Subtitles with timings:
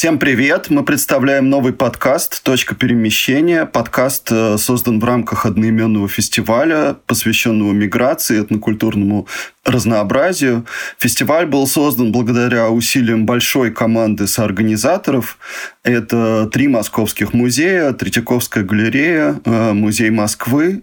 [0.00, 0.70] Всем привет!
[0.70, 3.66] Мы представляем новый подкаст «Точка перемещения».
[3.66, 9.26] Подкаст э, создан в рамках одноименного фестиваля, посвященного миграции, этнокультурному
[9.62, 10.64] разнообразию.
[10.98, 15.36] Фестиваль был создан благодаря усилиям большой команды соорганизаторов.
[15.82, 20.80] Это три московских музея, Третьяковская галерея, э, Музей Москвы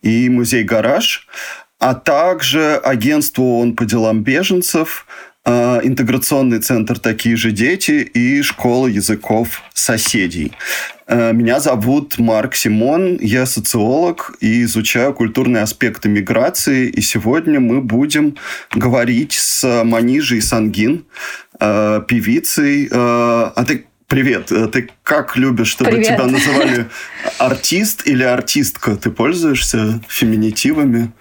[0.00, 1.26] и Музей «Гараж»,
[1.80, 5.08] а также агентство ООН по делам беженцев–
[5.46, 10.52] интеграционный центр «Такие же дети» и школа языков соседей.
[11.10, 16.88] А, меня зовут Марк Симон, я социолог и изучаю культурные аспекты миграции.
[16.88, 18.36] И сегодня мы будем
[18.72, 21.04] говорить с Манижей Сангин,
[21.58, 22.88] а, певицей.
[22.92, 24.50] А ты Привет.
[24.50, 26.08] Э, ты как любишь, чтобы Привет.
[26.08, 26.86] тебя называли
[27.38, 28.96] артист или артистка?
[28.96, 31.12] Ты пользуешься феминитивами,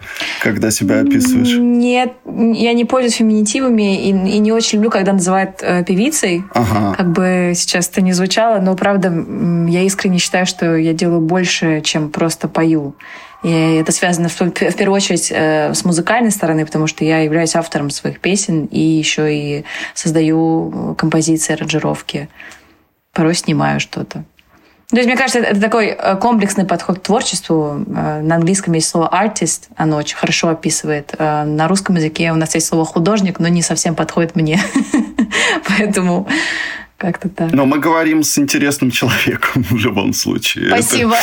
[0.42, 1.56] когда себя описываешь?
[1.56, 6.44] Нет, я не пользуюсь феминитивами и, и не очень люблю, когда называют э, певицей.
[6.52, 6.96] Ага.
[6.96, 9.10] Как бы сейчас это не звучало, но правда,
[9.70, 12.96] я искренне считаю, что я делаю больше, чем просто пою.
[13.44, 17.56] И это связано в, в первую очередь э, с музыкальной стороны, потому что я являюсь
[17.56, 22.30] автором своих песен и еще и создаю композиции, аранжировки
[23.20, 24.24] порой снимаю что-то.
[24.90, 27.84] То есть, мне кажется, это такой э, комплексный подход к творчеству.
[27.86, 31.14] Э, на английском есть слово artist, оно очень хорошо описывает.
[31.20, 34.58] Э, на русском языке у нас есть слово художник, но не совсем подходит мне.
[35.68, 36.30] Поэтому
[37.00, 37.54] как-то так.
[37.54, 40.68] Но мы говорим с интересным человеком в любом случае.
[40.68, 41.16] Спасибо.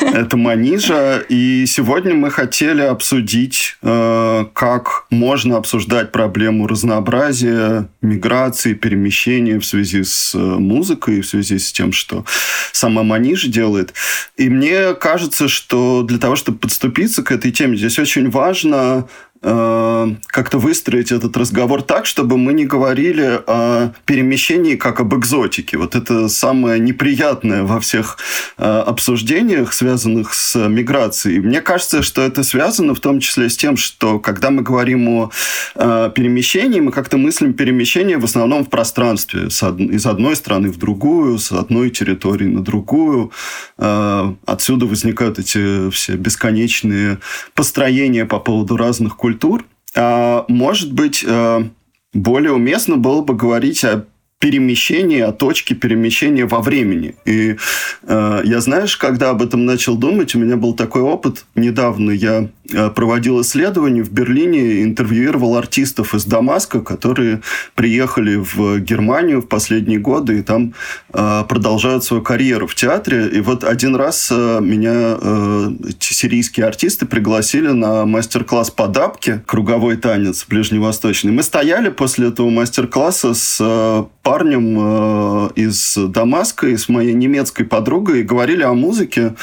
[0.00, 1.22] Это, это Манижа.
[1.28, 10.04] И сегодня мы хотели обсудить, э, как можно обсуждать проблему разнообразия, миграции, перемещения в связи
[10.04, 12.24] с э, музыкой, в связи с тем, что
[12.72, 13.92] сама Манижа делает.
[14.38, 19.06] И мне кажется, что для того, чтобы подступиться к этой теме, здесь очень важно
[19.42, 25.78] как-то выстроить этот разговор так, чтобы мы не говорили о перемещении как об экзотике.
[25.78, 28.18] Вот это самое неприятное во всех
[28.58, 31.40] э, обсуждениях, связанных с миграцией.
[31.40, 35.30] Мне кажется, что это связано в том числе с тем, что когда мы говорим о
[35.74, 41.38] э, перемещении, мы как-то мыслим перемещение в основном в пространстве, из одной страны в другую,
[41.38, 43.32] с одной территории на другую.
[43.76, 47.18] Отсюда возникают эти все бесконечные
[47.54, 49.64] построения по поводу разных культур культур,
[49.94, 51.64] а, может быть, э,
[52.12, 54.06] более уместно было бы говорить о
[54.40, 57.14] перемещение, о точке перемещения во времени.
[57.26, 57.56] И
[58.04, 61.44] э, я, знаешь, когда об этом начал думать, у меня был такой опыт.
[61.54, 67.42] Недавно я э, проводил исследование в Берлине, интервьюировал артистов из Дамаска, которые
[67.74, 70.72] приехали в Германию в последние годы и там
[71.12, 73.28] э, продолжают свою карьеру в театре.
[73.28, 79.98] И вот один раз э, меня э, сирийские артисты пригласили на мастер-класс по дабке, круговой
[79.98, 81.30] танец ближневосточный.
[81.30, 87.64] Мы стояли после этого мастер-класса с э, парнем э, из Дамаска, и с моей немецкой
[87.64, 89.34] подругой, и говорили о музыке.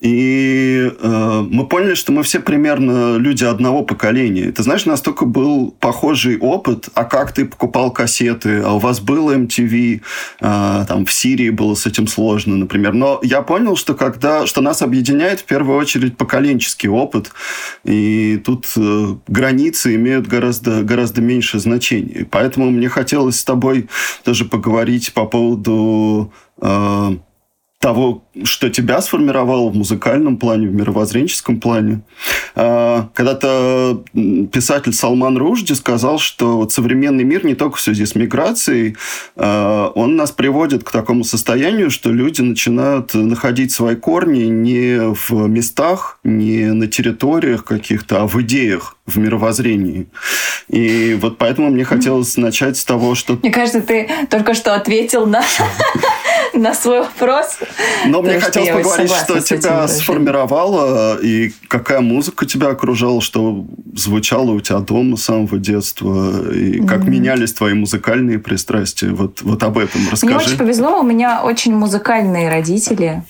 [0.00, 4.52] И э, мы поняли, что мы все примерно люди одного поколения.
[4.52, 9.32] Ты знаешь, настолько был похожий опыт, а как ты покупал кассеты, а у вас был
[9.32, 10.00] MTV,
[10.40, 12.92] э, там в Сирии было с этим сложно, например.
[12.92, 17.32] Но я понял, что когда, что нас объединяет в первую очередь поколенческий опыт,
[17.84, 22.24] и тут э, границы имеют гораздо, гораздо меньше значения.
[22.30, 23.88] Поэтому мне хотелось с тобой
[24.22, 27.16] тоже поговорить по поводу э,
[27.78, 32.00] того, что тебя сформировало в музыкальном плане, в мировоззренческом плане.
[32.56, 34.02] А, когда-то
[34.52, 38.96] писатель Салман Ружди сказал, что вот современный мир не только в связи с миграцией,
[39.36, 45.46] а, он нас приводит к такому состоянию, что люди начинают находить свои корни не в
[45.46, 50.08] местах, не на территориях каких-то, а в идеях, в мировоззрении.
[50.68, 53.38] И вот поэтому мне хотелось начать с того, что...
[53.40, 55.42] Мне кажется, ты только что ответил на,
[56.62, 57.58] на свой вопрос.
[58.06, 64.60] Но мне хотелось поговорить, что тебя сформировало, и какая музыка тебя окружала, что звучало у
[64.60, 69.10] тебя дома с самого детства, и как менялись твои музыкальные пристрастия.
[69.10, 70.34] Вот, вот об этом расскажи.
[70.34, 73.22] Мне очень повезло, у меня очень музыкальные родители.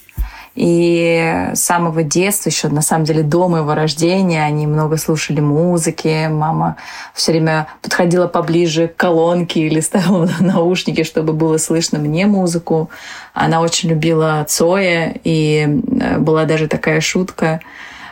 [0.58, 6.26] И с самого детства, еще на самом деле до моего рождения, они много слушали музыки.
[6.28, 6.76] Мама
[7.14, 12.90] все время подходила поближе к колонке или ставила наушники, чтобы было слышно мне музыку.
[13.34, 17.60] Она очень любила Цоя, и э, была даже такая шутка,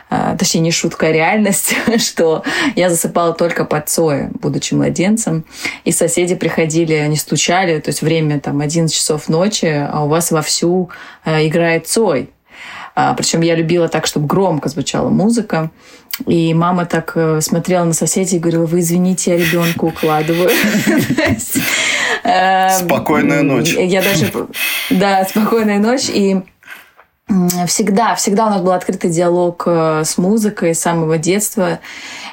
[0.09, 2.43] э, точнее не шутка, а реальность, что
[2.77, 5.43] я засыпала только под Цоя, будучи младенцем.
[5.83, 10.31] И соседи приходили, они стучали, то есть время там 11 часов ночи, а у вас
[10.31, 10.89] вовсю
[11.25, 12.29] э, играет Цой.
[12.99, 15.69] А, Причем я любила так, чтобы громко звучала музыка.
[16.25, 20.49] И мама так э, смотрела на соседей и говорила, вы извините, я ребенка укладываю.
[22.23, 23.71] Эм, спокойная ночь.
[23.73, 24.31] Я даже...
[24.89, 26.09] Да, спокойная ночь.
[26.09, 26.41] И
[27.67, 31.77] всегда, всегда у нас был открытый диалог э, с музыкой с самого детства.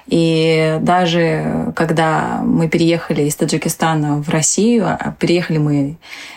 [0.06, 5.96] И даже когда мы переехали из Таджикистана в Россию, а переехали мы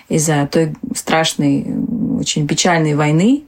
[0.09, 1.65] из-за той страшной,
[2.19, 3.43] очень печальной войны,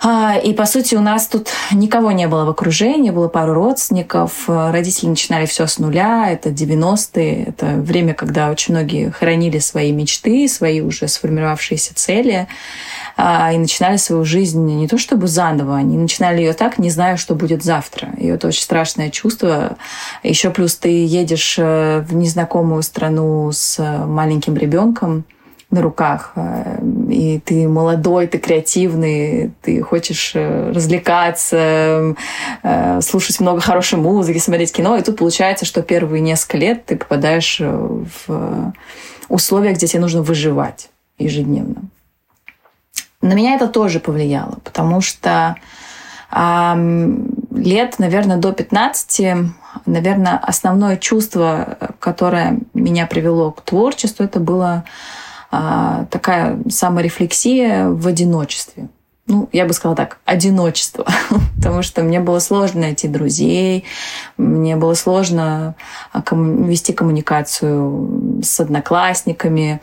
[0.00, 4.44] и, по сути, у нас тут никого не было в окружении, было пару родственников.
[4.46, 6.30] Родители начинали все с нуля.
[6.30, 7.44] Это 90-е.
[7.44, 12.46] Это время, когда очень многие хоронили свои мечты, свои уже сформировавшиеся цели
[13.16, 17.16] а, и начинали свою жизнь не то чтобы заново, они начинали ее так, не зная,
[17.16, 18.10] что будет завтра.
[18.18, 19.76] И это очень страшное чувство.
[20.22, 25.24] Еще плюс ты едешь э, в незнакомую страну с маленьким ребенком,
[25.70, 26.32] на руках.
[26.34, 26.80] Э,
[27.10, 32.14] и ты молодой, ты креативный, ты хочешь э, развлекаться,
[32.62, 34.96] э, слушать много хорошей музыки, смотреть кино.
[34.96, 38.72] И тут получается, что первые несколько лет ты попадаешь в
[39.28, 40.88] условия, где тебе нужно выживать
[41.18, 41.82] ежедневно.
[43.20, 45.56] На меня это тоже повлияло, потому что
[46.30, 49.22] лет, наверное, до 15,
[49.86, 54.84] наверное, основное чувство, которое меня привело к творчеству, это было
[55.50, 58.88] такая саморефлексия в одиночестве.
[59.28, 61.06] Ну, я бы сказала так, одиночество.
[61.56, 63.84] Потому что мне было сложно найти друзей,
[64.38, 65.74] мне было сложно
[66.12, 69.82] а, вести коммуникацию с одноклассниками.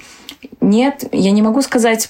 [0.62, 2.10] Нет, я не могу сказать,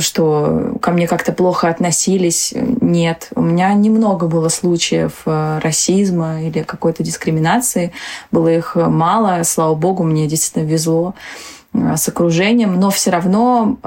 [0.00, 2.52] что ко мне как-то плохо относились.
[2.54, 7.92] Нет, у меня немного было случаев э, расизма или какой-то дискриминации.
[8.30, 11.14] Было их мало, слава богу, мне действительно везло.
[11.76, 13.78] Э, с окружением, но все равно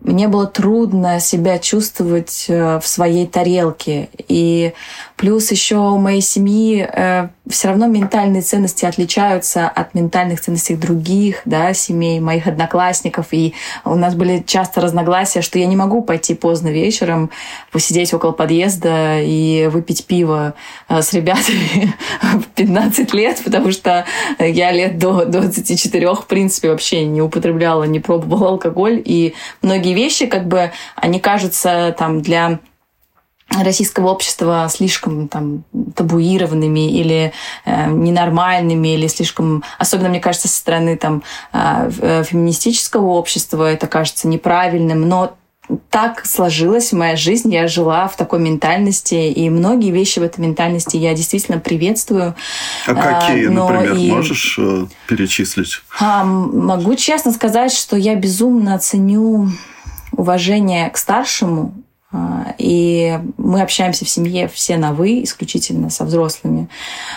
[0.00, 4.08] мне было трудно себя чувствовать э, в своей тарелке.
[4.28, 4.72] И
[5.16, 11.42] плюс еще у моей семьи э, все равно ментальные ценности отличаются от ментальных ценностей других
[11.44, 13.28] да, семей, моих одноклассников.
[13.30, 13.54] И
[13.84, 17.30] у нас были часто разногласия, что я не могу пойти поздно вечером,
[17.72, 20.54] посидеть около подъезда и выпить пиво
[20.88, 24.04] э, с ребятами в 15 лет, потому что
[24.38, 29.00] я лет до 24, в принципе, вообще не употребляла, не пробовала алкоголь.
[29.04, 32.58] И многие многие вещи, как бы, они кажутся там для
[33.50, 35.64] российского общества слишком там
[35.94, 37.32] табуированными или
[37.64, 41.22] э, ненормальными или слишком особенно мне кажется со стороны там
[41.52, 45.36] э, э феминистического общества это кажется неправильным но
[45.90, 50.96] так сложилась моя жизнь, я жила в такой ментальности, и многие вещи в этой ментальности
[50.96, 52.34] я действительно приветствую.
[52.86, 54.10] А какие, Но например, и...
[54.10, 55.82] можешь э, перечислить?
[55.98, 59.50] А, могу честно сказать, что я безумно ценю
[60.12, 61.85] уважение к старшему, а,
[62.58, 66.68] и мы общаемся в семье все на «вы», исключительно со взрослыми.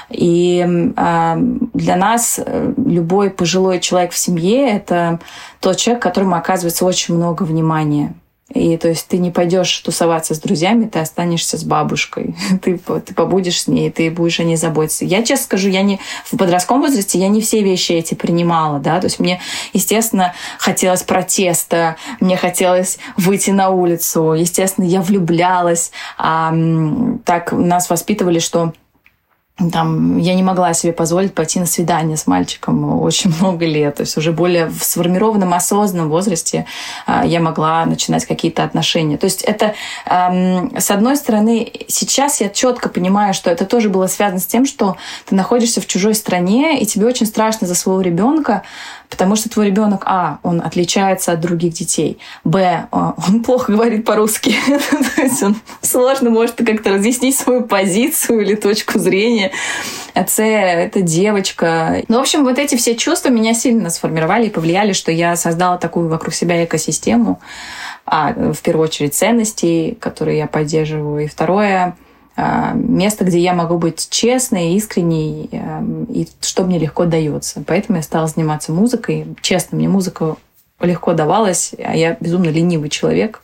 [0.10, 1.38] И а,
[1.74, 5.20] для нас э, любой пожилой человек в семье– это
[5.60, 8.14] тот человек, которому оказывается очень много внимания.
[8.54, 12.36] И то есть ты не пойдешь тусоваться с друзьями, ты останешься с бабушкой.
[12.62, 15.06] Ты, ты побудешь с ней, ты будешь о ней заботиться.
[15.06, 19.00] Я честно скажу, я не в подростковом возрасте я не все вещи эти принимала, да.
[19.00, 19.40] То есть мне,
[19.74, 25.92] естественно, хотелось протеста, мне хотелось выйти на улицу, естественно, я влюблялась.
[26.18, 26.54] А,
[27.26, 28.74] так нас воспитывали, что
[29.72, 33.96] там, я не могла себе позволить пойти на свидание с мальчиком очень много лет.
[33.96, 36.66] То есть уже более в сформированном, осознанном возрасте
[37.06, 39.18] а, я могла начинать какие-то отношения.
[39.18, 39.74] То есть это,
[40.06, 44.96] с одной стороны, сейчас я четко понимаю, что это тоже было связано с тем, что
[45.26, 48.64] ты находишься в чужой стране, и тебе очень страшно за своего ребенка,
[49.10, 54.06] Потому что твой ребенок, а, он отличается от других детей, б, а, он плохо говорит
[54.06, 54.54] по-русски,
[55.16, 59.52] то есть он сложно может как-то разъяснить свою позицию или точку зрения,
[60.14, 62.04] а с, это девочка.
[62.08, 65.78] Ну, в общем, вот эти все чувства меня сильно сформировали и повлияли, что я создала
[65.78, 67.40] такую вокруг себя экосистему,
[68.06, 71.96] а, в первую очередь ценностей, которые я поддерживаю, и второе—
[72.74, 77.64] место, где я могу быть честной, искренней, эм, и что мне легко дается.
[77.66, 79.28] Поэтому я стала заниматься музыкой.
[79.42, 80.36] Честно, мне музыка
[80.80, 83.42] легко давалась, а я безумно ленивый человек.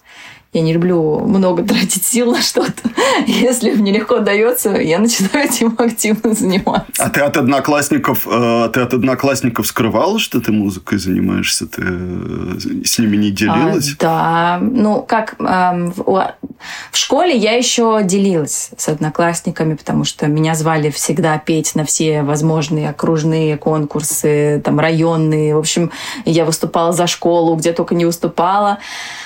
[0.56, 2.90] Я не люблю много тратить сил на что-то.
[3.28, 7.04] Если мне легко дается, я начинаю этим активно заниматься.
[7.04, 11.68] А ты от одноклассников, э, ты от одноклассников скрывала, что ты музыкой занимаешься?
[11.68, 13.96] Ты э, с ними не делилась?
[14.00, 14.60] А, да.
[14.62, 16.34] Ну, как э, в,
[16.92, 22.24] в школе я еще делилась с одноклассниками, потому что меня звали всегда петь на все
[22.24, 25.54] возможные окружные конкурсы, там, районные.
[25.54, 25.92] В общем,
[26.24, 28.78] я выступала за школу, где только не выступала.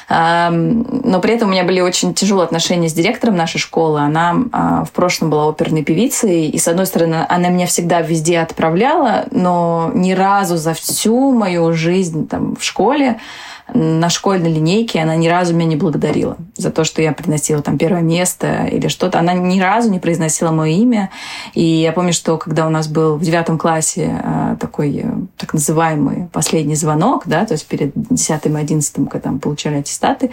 [0.10, 4.00] Но при этом у меня были очень тяжелые отношения с директором нашей школы.
[4.00, 8.40] Она а, в прошлом была оперной певицей, и, с одной стороны, она меня всегда везде
[8.40, 13.20] отправляла, но ни разу за всю мою жизнь там, в школе
[13.74, 17.78] на школьной линейке она ни разу меня не благодарила за то, что я приносила там
[17.78, 19.20] первое место или что-то.
[19.20, 21.10] Она ни разу не произносила мое имя.
[21.54, 25.54] И я помню, что когда у нас был в девятом классе э, такой э, так
[25.54, 30.32] называемый последний звонок, да, то есть перед десятым и одиннадцатым, когда там получали аттестаты,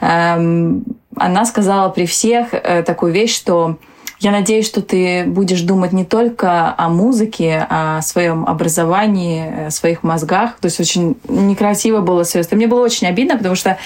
[0.00, 0.84] эм,
[1.16, 3.78] она сказала при всех э, такую вещь, что
[4.18, 9.70] я надеюсь, что ты будешь думать не только о музыке, а о своем образовании, о
[9.70, 10.58] своих мозгах.
[10.58, 12.56] То есть очень некрасиво было все это.
[12.56, 13.78] Мне было очень обидно, потому что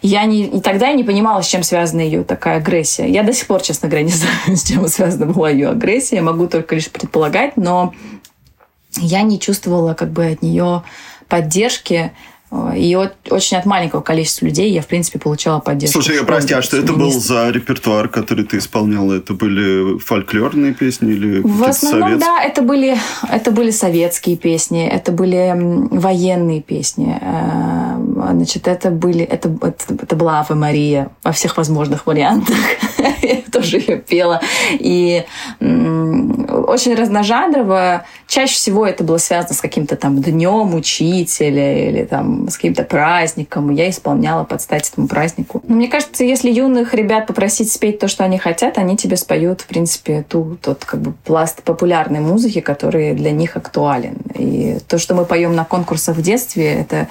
[0.00, 3.08] я не, и тогда я не понимала, с чем связана ее такая агрессия.
[3.08, 6.16] Я до сих пор, честно говоря, не знаю, с чем связана была ее агрессия.
[6.16, 7.92] Я могу только лишь предполагать, но
[8.96, 10.82] я не чувствовала как бы от нее
[11.28, 12.12] поддержки.
[12.74, 12.96] И
[13.30, 16.00] очень от маленького количества людей я, в принципе, получала поддержку.
[16.00, 19.14] Слушай, прости, а что это был за репертуар, который ты исполняла?
[19.14, 22.18] Это были фольклорные песни или В основном, советские?
[22.18, 22.96] да, это были,
[23.30, 25.54] это были советские песни, это были
[25.90, 27.18] военные песни.
[27.20, 27.98] Э,
[28.32, 32.56] значит, это были, это, это, это была Ава Мария во всех возможных вариантах.
[33.22, 34.40] Я тоже ее пела.
[34.70, 35.24] И
[35.60, 38.04] очень разножанрово.
[38.26, 43.70] Чаще всего это было связано с каким-то там днем учителя или там с каким-то праздником.
[43.70, 45.62] И я исполняла под стать этому празднику.
[45.66, 49.62] Но мне кажется, если юных ребят попросить спеть то, что они хотят, они тебе споют,
[49.62, 54.16] в принципе, ту, тот как бы пласт популярной музыки, который для них актуален.
[54.34, 57.08] И то, что мы поем на конкурсах в детстве, это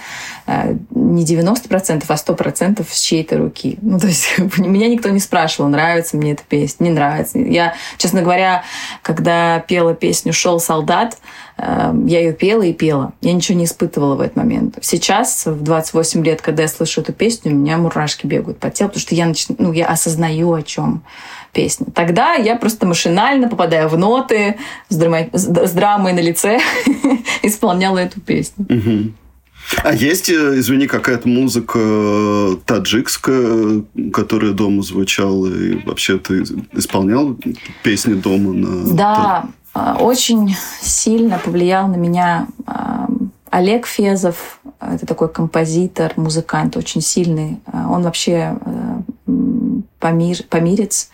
[0.47, 3.77] не 90%, а 100% с чьей-то руки.
[3.81, 7.37] Ну, то есть меня никто не спрашивал, нравится мне эта песня, не нравится.
[7.37, 8.63] Я, честно говоря,
[9.01, 11.17] когда пела песню «Шел солдат»,
[11.57, 13.11] эм, я ее пела и пела.
[13.21, 14.77] Я ничего не испытывала в этот момент.
[14.81, 18.89] Сейчас, в 28 лет, когда я слышу эту песню, у меня мурашки бегают по телу,
[18.89, 19.47] потому что я, нач...
[19.57, 21.03] ну, я осознаю, о чем
[21.51, 21.87] песня.
[21.93, 25.27] Тогда я просто машинально, попадая в ноты, с, драма...
[25.33, 26.59] с драмой на лице,
[27.43, 28.65] исполняла эту песню.
[29.83, 33.83] А есть, э, извини, какая-то музыка э, таджикская,
[34.13, 36.43] которая дома звучала, и вообще ты
[36.73, 37.37] исполнял
[37.83, 38.53] песни дома?
[38.53, 38.93] На...
[38.95, 43.07] Да, а, очень сильно повлиял на меня а,
[43.51, 44.59] Олег Фезов.
[44.79, 47.59] Это такой композитор, музыкант, очень сильный.
[47.65, 49.01] А, он вообще э,
[49.99, 51.09] помир, помирец.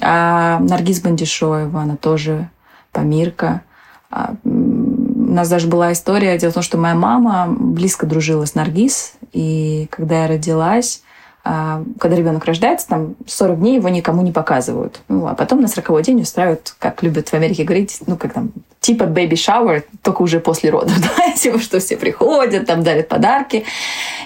[0.00, 2.50] А Наргиз Бандишоева, она тоже
[2.92, 3.62] помирка
[5.32, 9.14] у нас даже была история, дело в том, что моя мама близко дружила с Наргиз,
[9.32, 11.00] и когда я родилась,
[11.42, 15.00] а, когда ребенок рождается, там 40 дней его никому не показывают.
[15.08, 18.50] Ну, а потом на 40 день устраивают, как любят в Америке говорить, ну, как там,
[18.80, 23.64] типа baby shower, только уже после родов, да, типа, что все приходят, там дарят подарки.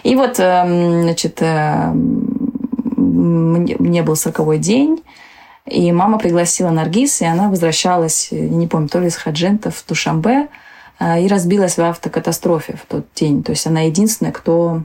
[0.03, 2.59] И вот, эм, значит, эм,
[2.97, 5.05] мне был 40 день,
[5.67, 10.49] и мама пригласила Наргиз, и она возвращалась, не помню, то ли из Хаджента в Тушамбе,
[10.49, 10.66] а,
[11.01, 13.43] и разбилась в автокатастрофе в тот день.
[13.43, 14.83] То есть она единственная, кто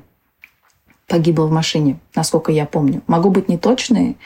[1.08, 3.01] погибла в машине, насколько я помню.
[3.08, 4.18] Могу быть не точной,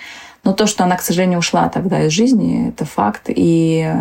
[0.44, 3.24] но то, что она, к сожалению, ушла тогда из жизни, это факт.
[3.28, 3.92] И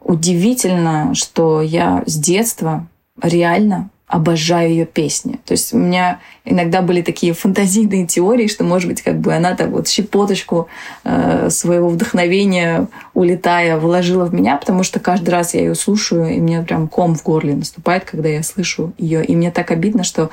[0.00, 2.86] удивительно, что я с детства
[3.20, 5.40] реально обожаю ее песни.
[5.44, 9.54] То есть у меня иногда были такие фантазийные теории, что, может быть, как бы она
[9.54, 10.68] так вот щепоточку
[11.04, 16.40] э, своего вдохновения, улетая, вложила в меня, потому что каждый раз я ее слушаю, и
[16.40, 19.24] мне прям ком в горле наступает, когда я слышу ее.
[19.24, 20.30] И мне так обидно, что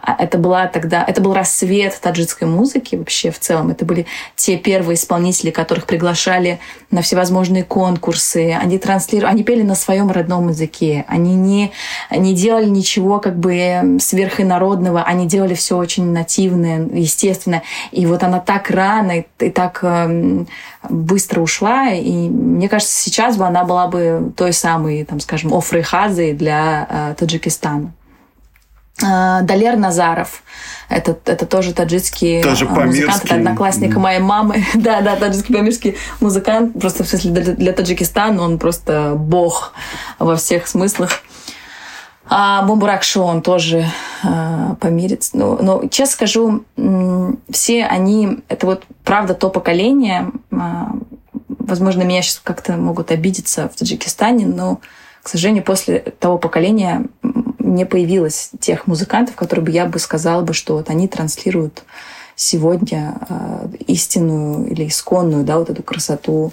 [0.00, 3.70] а, это была тогда, это был рассвет таджикской музыки вообще в целом.
[3.70, 4.06] Это были
[4.36, 6.60] те первые исполнители, которых приглашали
[6.92, 8.52] на всевозможные конкурсы.
[8.52, 11.04] Они транслировали, они пели на своем родном языке.
[11.08, 11.72] Они не,
[12.16, 15.02] не делали ничего как бы сверхинародного.
[15.02, 17.62] Они делали все очень нативное, естественно.
[17.90, 20.44] И вот она так рано и, так э,
[20.88, 21.90] быстро ушла.
[21.90, 26.86] И мне кажется, сейчас бы она была бы той самой, там, скажем, Офрой Хазой для
[26.88, 27.92] э, Таджикистана.
[29.02, 30.42] Э, Далер Назаров.
[30.88, 34.64] Это, это тоже таджикский тоже э, музыкант, это одноклассник моей мамы.
[34.74, 36.78] да, да, таджикский памирский музыкант.
[36.80, 39.74] Просто в смысле для, для Таджикистана он просто бог
[40.18, 41.22] во всех смыслах.
[42.28, 43.86] А Бомбурак Шоу он тоже
[44.24, 45.36] а, помирится.
[45.36, 46.64] Но, но, честно скажу,
[47.50, 50.92] все они, это вот правда то поколение, а,
[51.48, 54.80] возможно, меня сейчас как-то могут обидеться в Таджикистане, но,
[55.22, 57.06] к сожалению, после того поколения
[57.58, 61.84] не появилось тех музыкантов, которые бы я бы сказала бы, что вот они транслируют
[62.36, 66.52] сегодня э, истинную или исконную, да, вот эту красоту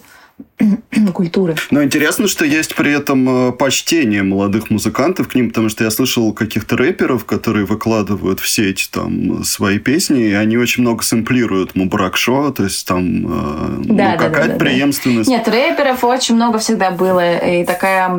[1.13, 1.55] культуры.
[1.71, 5.91] Но интересно, что есть при этом э, почтение молодых музыкантов к ним, потому что я
[5.91, 11.75] слышал каких-то рэперов, которые выкладывают в сеть там свои песни, и они очень много сэмплируют
[11.75, 15.29] Мубрак Шо, то есть там э, ну, да, ну, какая-то да, да, преемственность.
[15.29, 18.09] Нет, рэперов очень много всегда было, и такая,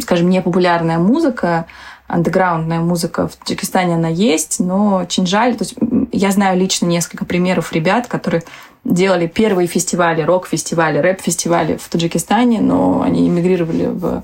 [0.00, 1.66] скажем, непопулярная музыка,
[2.06, 5.56] андеграундная музыка в Таджикистане она есть, но очень жаль.
[5.56, 5.74] То есть
[6.12, 8.42] я знаю лично несколько примеров ребят, которые
[8.84, 14.22] делали первые фестивали, рок-фестивали, рэп-фестивали в Таджикистане, но они эмигрировали в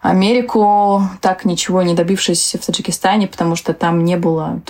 [0.00, 4.60] Америку, так ничего не добившись в Таджикистане, потому что там не было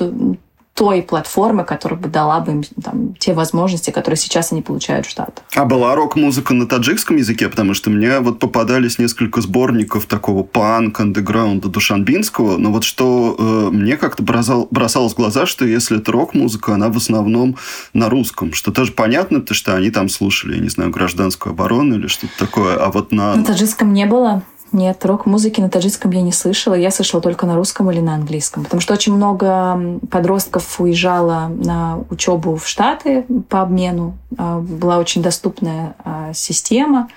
[0.74, 5.10] той платформы, которая бы дала бы им там, те возможности, которые сейчас они получают в
[5.10, 5.44] Штатах.
[5.54, 7.48] А была рок-музыка на таджикском языке?
[7.48, 13.70] Потому что мне вот попадались несколько сборников такого панк, андеграунда Душанбинского, но вот что э,
[13.70, 17.56] мне как-то бросал, бросалось в глаза, что если это рок-музыка, она в основном
[17.92, 21.96] на русском, что тоже понятно, то что они там слушали, я не знаю, гражданскую оборону
[21.96, 23.34] или что-то такое, а вот на...
[23.34, 24.42] На таджикском не было.
[24.72, 26.74] Нет, рок-музыки на таджикском я не слышала.
[26.74, 28.64] Я слышала только на русском или на английском.
[28.64, 34.16] Потому что очень много подростков уезжало на учебу в Штаты по обмену.
[34.38, 37.08] А, была очень доступная а, система.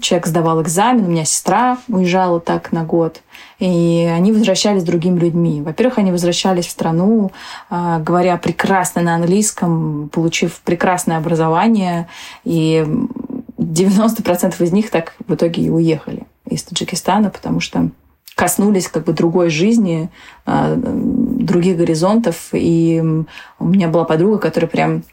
[0.00, 3.20] Человек сдавал экзамен, у меня сестра уезжала так на год,
[3.60, 5.62] и они возвращались с другими людьми.
[5.62, 7.32] Во-первых, они возвращались в страну,
[7.68, 12.08] а, говоря прекрасно на английском, получив прекрасное образование,
[12.44, 12.84] и
[13.58, 17.90] 90% из них так в итоге и уехали из Таджикистана, потому что
[18.34, 20.10] коснулись как бы другой жизни,
[20.44, 22.48] а, других горизонтов.
[22.52, 23.00] И
[23.58, 25.04] у меня была подруга, которая прям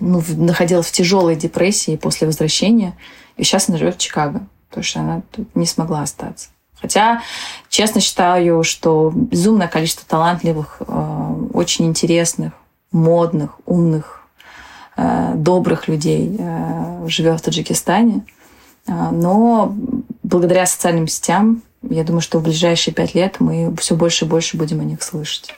[0.00, 2.96] ну, находилась в тяжелой депрессии после возвращения.
[3.36, 6.48] И сейчас она живет в Чикаго, потому что она тут не смогла остаться.
[6.80, 7.22] Хотя,
[7.68, 12.52] честно считаю, что безумное количество талантливых, а, очень интересных,
[12.90, 14.22] модных, умных,
[14.96, 16.38] а, добрых людей
[17.06, 18.24] живет в Таджикистане.
[18.88, 19.74] Но
[20.22, 24.56] благодаря социальным сетям, я думаю, что в ближайшие пять лет мы все больше и больше
[24.56, 25.54] будем о них слышать.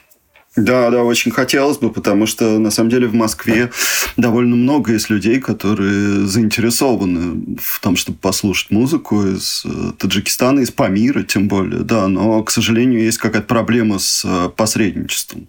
[0.56, 3.70] Да, да, очень хотелось бы, потому что на самом деле в Москве
[4.16, 10.72] довольно много есть людей, которые заинтересованы в том, чтобы послушать музыку из э, Таджикистана, из
[10.72, 15.46] Памира, тем более, да, но, к сожалению, есть какая-то проблема с э, посредничеством.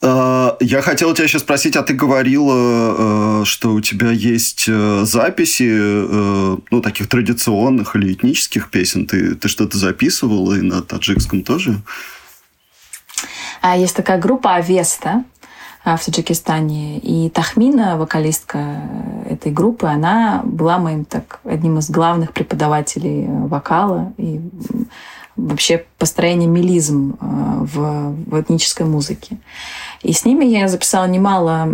[0.00, 5.68] Э, я хотел тебя сейчас спросить, а ты говорила, что у тебя есть записи,
[6.70, 9.06] ну, таких традиционных или этнических песен.
[9.06, 11.82] Ты, ты что-то записывала и на таджикском тоже?
[13.60, 15.24] А есть такая группа Авеста
[15.84, 16.98] в Таджикистане.
[16.98, 18.82] И Тахмина, вокалистка
[19.28, 24.40] этой группы, она была моим так одним из главных преподавателей вокала и
[25.36, 29.38] вообще построения мелизм э, в, в этнической музыке.
[30.02, 31.68] И с ними я записала немало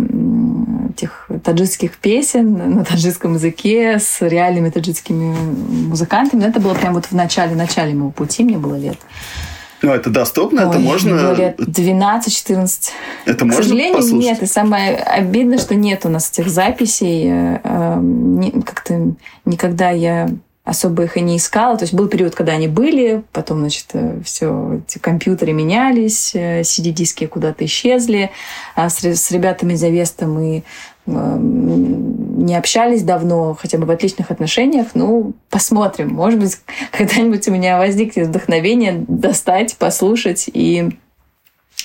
[0.91, 5.35] этих таджикских песен на таджикском языке с реальными таджикскими
[5.87, 6.45] музыкантами.
[6.45, 8.97] Это было прямо вот в начале-начале моего пути, мне было лет
[9.81, 11.33] ну, это доступно, Ой, это можно...
[11.33, 12.89] лет 12-14.
[13.25, 14.19] Это К можно сожалению, послушать?
[14.19, 14.43] нет.
[14.43, 17.27] И самое обидное, что нет у нас этих записей.
[17.29, 19.13] Э, эм, как-то
[19.45, 20.29] никогда я
[20.69, 21.77] особо их и не искала.
[21.77, 27.25] То есть был период, когда они были, потом, значит, э, все, эти компьютеры менялись, CD-диски
[27.25, 28.31] э, куда-то исчезли.
[28.75, 30.63] А с, с ребятами из Авеста мы
[31.09, 36.09] не общались давно, хотя бы в отличных отношениях, ну, посмотрим.
[36.09, 36.57] Может быть,
[36.91, 40.89] когда-нибудь у меня возникнет вдохновение достать, послушать и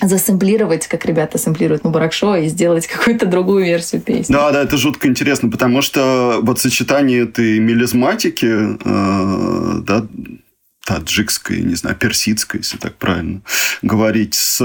[0.01, 4.33] засэмплировать, как ребята сэмплируют на Баракшо, и сделать какую-то другую версию песни.
[4.33, 10.05] Да, да, это жутко интересно, потому что вот сочетание этой мелизматики, э, да,
[10.85, 13.41] таджикской, не знаю, персидской, если так правильно
[13.81, 14.57] говорить, с,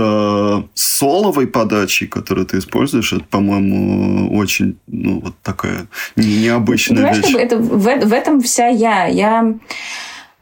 [0.74, 7.34] соловой подачей, которую ты используешь, это, по-моему, очень, ну, вот такая необычная Понимаешь, вещь.
[7.34, 9.06] Это, в, в этом вся я.
[9.06, 9.54] Я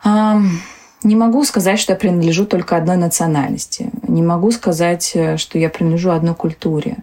[0.04, 0.40] э,
[1.04, 3.90] не могу сказать, что я принадлежу только одной национальности.
[4.08, 6.96] Не могу сказать, э, что я принадлежу одной культуре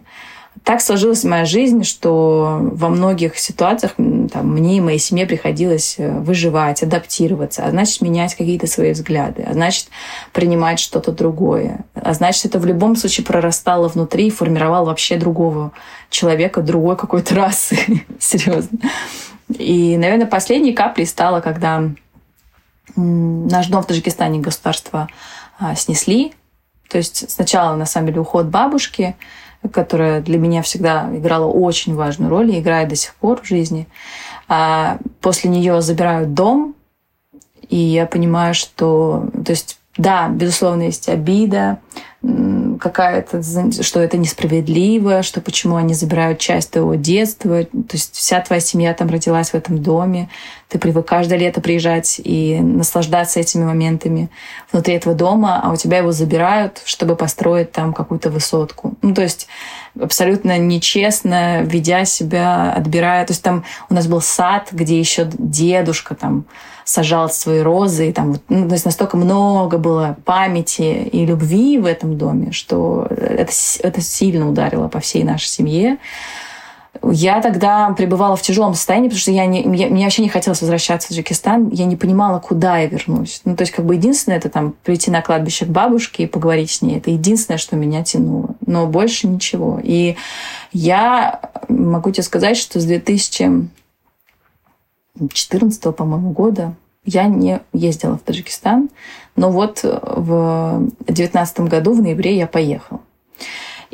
[0.64, 6.18] так сложилась моя жизнь, что во многих ситуациях там, мне и моей семье приходилось э,
[6.18, 9.88] выживать, адаптироваться, а значит, менять какие-то свои взгляды, а значит,
[10.32, 11.84] принимать что-то другое.
[11.94, 15.72] А значит, это в любом случае прорастало внутри и формировало вообще другого
[16.10, 17.78] человека, другой какой-то расы.
[18.18, 18.78] Серьезно.
[19.48, 21.84] И, наверное, последней каплей стало, когда
[22.96, 25.08] наш дом в Таджикистане государство
[25.58, 26.32] а, снесли.
[26.88, 29.16] То есть сначала, на самом деле, уход бабушки,
[29.72, 33.86] которая для меня всегда играла очень важную роль и играет до сих пор в жизни.
[34.48, 36.74] А после нее забирают дом,
[37.68, 39.28] и я понимаю, что...
[39.44, 41.78] То есть, да, безусловно, есть обида,
[42.80, 43.42] какая-то,
[43.82, 47.64] что это несправедливо, что почему они забирают часть твоего детства.
[47.64, 50.28] То есть вся твоя семья там родилась в этом доме.
[50.68, 54.30] Ты привык каждое лето приезжать и наслаждаться этими моментами
[54.72, 58.94] внутри этого дома, а у тебя его забирают, чтобы построить там какую-то высотку.
[59.02, 59.46] Ну, то есть
[60.00, 63.24] абсолютно нечестно, ведя себя, отбирая.
[63.26, 66.46] То есть там у нас был сад, где еще дедушка там
[66.86, 71.84] сажал свои розы, и там, ну, то есть настолько много было памяти и любви в
[71.84, 75.98] этом доме, что это, это сильно ударило по всей нашей семье.
[77.02, 80.60] Я тогда пребывала в тяжелом состоянии, потому что я не, я, мне вообще не хотелось
[80.60, 81.68] возвращаться в Таджикистан.
[81.68, 83.42] Я не понимала, куда я вернусь.
[83.44, 86.70] Ну, то есть, как бы единственное, это там прийти на кладбище к бабушке и поговорить
[86.70, 86.96] с ней.
[86.98, 88.50] Это единственное, что меня тянуло.
[88.64, 89.80] Но больше ничего.
[89.82, 90.16] И
[90.72, 93.68] я могу тебе сказать, что с 2000
[95.16, 96.74] 2014, по-моему, года
[97.06, 98.90] я не ездила в Таджикистан,
[99.36, 103.00] но вот в 2019 году, в ноябре, я поехала.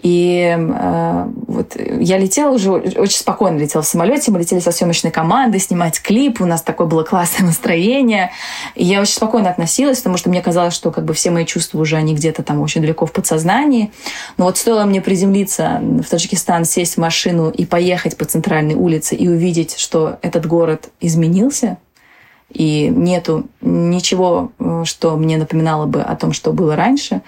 [0.02, 4.32] И э, вот я летела уже очень спокойно летела в самолете.
[4.32, 6.40] Мы летели со съемочной командой снимать клип.
[6.40, 8.32] У нас такое было классное настроение.
[8.74, 11.80] И я очень спокойно относилась, потому что мне казалось, что как бы все мои чувства
[11.80, 13.92] уже они где-то там очень далеко в подсознании.
[14.38, 19.14] Но вот стоило мне приземлиться в Таджикистан, сесть в машину и поехать по центральной улице
[19.14, 21.78] и увидеть, что этот город изменился,
[22.52, 27.22] и нету ничего, э, что мне напоминало бы о том, что было раньше.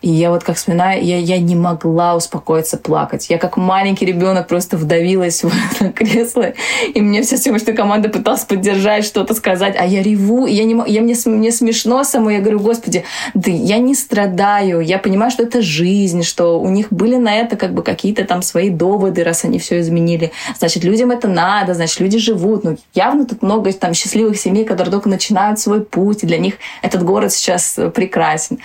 [0.00, 3.28] И я вот как вспоминаю, я, я не могла успокоиться плакать.
[3.30, 6.52] Я как маленький ребенок просто вдавилась в это кресло,
[6.94, 10.80] и мне вся съемочная команда пыталась поддержать, что-то сказать, а я реву, и я не,
[10.86, 15.42] я, мне, мне смешно самой, я говорю, господи, да я не страдаю, я понимаю, что
[15.42, 19.44] это жизнь, что у них были на это как бы какие-то там свои доводы, раз
[19.44, 20.32] они все изменили.
[20.58, 22.64] Значит, людям это надо, значит, люди живут.
[22.64, 26.54] Ну, явно тут много там счастливых семей, которые только начинают свой путь, и для них
[26.82, 28.58] этот город сейчас прекрасен.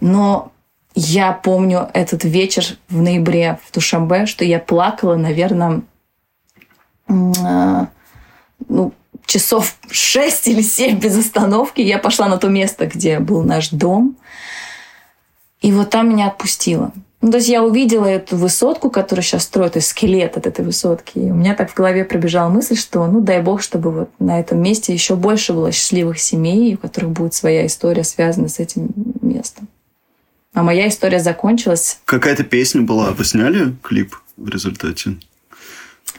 [0.00, 0.51] Но
[0.94, 5.82] я помню этот вечер в ноябре в Душамбе, что я плакала, наверное,
[7.08, 8.92] ну,
[9.26, 11.80] часов шесть или семь без остановки.
[11.80, 14.16] Я пошла на то место, где был наш дом.
[15.60, 16.92] И вот там меня отпустило.
[17.20, 21.18] Ну, то есть я увидела эту высотку, которую сейчас строят, то скелет от этой высотки.
[21.18, 24.40] И у меня так в голове пробежала мысль, что, ну, дай бог, чтобы вот на
[24.40, 28.88] этом месте еще больше было счастливых семей, у которых будет своя история, связанная с этим
[29.20, 29.68] местом.
[30.54, 32.00] А моя история закончилась.
[32.04, 33.12] Какая-то песня была.
[33.12, 35.16] Вы сняли клип в результате?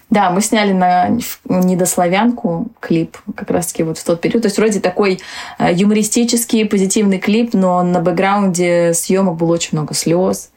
[0.09, 1.17] Да, мы сняли на
[1.47, 4.43] недославянку клип как раз-таки вот в тот период.
[4.43, 5.19] То есть вроде такой
[5.59, 10.51] э, юмористический, позитивный клип, но на бэкграунде съемок было очень много слез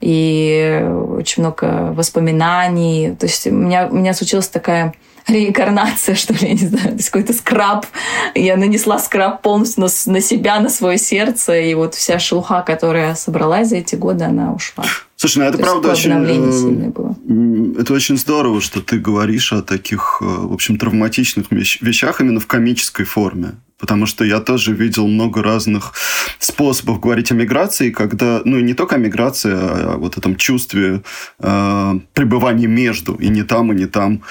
[0.00, 0.84] и
[1.16, 3.14] очень много воспоминаний.
[3.16, 4.94] То есть у меня, у меня случилась такая
[5.26, 7.86] реинкарнация, что ли, я не знаю, то есть какой-то скраб.
[8.34, 13.14] Я нанесла скраб полностью на, на себя, на свое сердце, и вот вся шелуха, которая
[13.14, 14.84] собралась за эти годы, она ушла.
[15.22, 16.10] Слушай, ну это То правда очень...
[16.10, 17.80] Э.
[17.80, 22.48] Это очень здорово, что ты говоришь о таких, э, в общем, травматичных вещах именно в
[22.48, 23.52] комической форме.
[23.78, 25.92] Потому что я тоже видел много разных
[26.38, 30.36] способов говорить о миграции, когда, ну, и не только о миграции, а о вот этом
[30.36, 31.02] чувстве
[31.40, 34.22] э, пребывания между, и не там, и не там.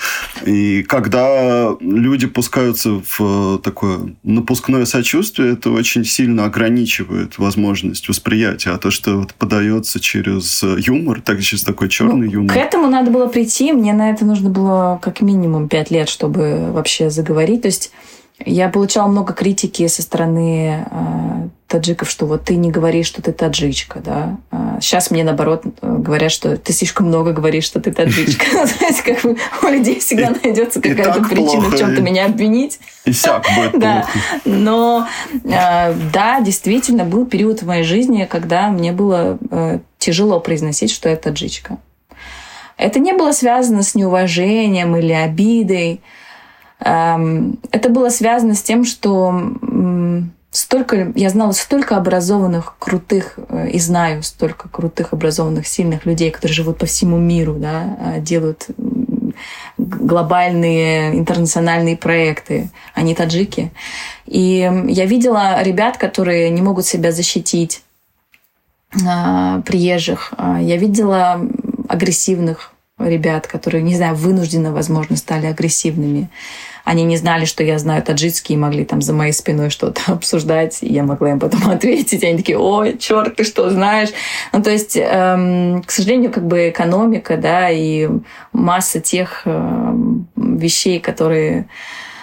[0.46, 8.70] И когда люди пускаются в такое напускное сочувствие, это очень сильно ограничивает возможность восприятия.
[8.70, 12.56] А то, что вот подается через юмор, так через такой черный ну, юмор.
[12.56, 13.72] К этому надо было прийти.
[13.72, 17.62] Мне на это нужно было как минимум пять лет, чтобы вообще заговорить.
[17.62, 17.92] То есть
[18.46, 23.32] я получала много критики со стороны э, таджиков, что вот ты не говоришь, что ты
[23.32, 24.38] таджичка, да.
[24.82, 28.46] Сейчас мне, наоборот, говорят, что ты слишком много говоришь, что ты таджичка.
[28.82, 32.80] Есть, как бы у людей всегда найдется какая-то причина в чем-то меня обвинить.
[33.06, 34.08] И сяк будет Да.
[34.46, 40.92] Но, э, да, действительно, был период в моей жизни, когда мне было э, тяжело произносить,
[40.92, 41.78] что я таджичка.
[42.78, 46.02] Это не было связано с неуважением или обидой.
[46.84, 49.34] Эм, это было связано с тем, что
[50.52, 56.54] столько, я знала столько образованных, крутых, э, и знаю столько крутых, образованных, сильных людей, которые
[56.56, 58.68] живут по всему миру, да, а, делают
[59.78, 63.72] глобальные интернациональные проекты, они таджики.
[64.26, 67.84] И я видела ребят, которые не могут себя защитить,
[69.08, 70.34] а, приезжих.
[70.38, 71.42] А, я видела
[71.88, 76.30] агрессивных ребят, которые, не знаю, вынужденно, возможно, стали агрессивными.
[76.84, 80.80] Они не знали, что я знаю таджикский, и могли там за моей спиной что-то обсуждать,
[80.82, 82.24] и я могла им потом ответить.
[82.24, 84.10] Они такие, ой, черт, ты что знаешь?
[84.52, 88.10] Ну, то есть, эм, к сожалению, как бы экономика, да, и
[88.54, 89.94] масса тех э,
[90.36, 91.68] вещей, которые,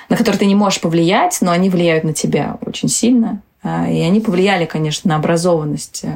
[0.09, 3.43] на которые ты не можешь повлиять, но они влияют на тебя очень сильно.
[3.63, 6.09] Э, и они повлияли, конечно, на образованность э,